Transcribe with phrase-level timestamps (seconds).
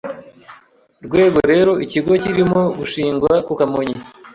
[1.05, 3.97] rwego rero ikigo kirimo gushingwa ku Kamonyi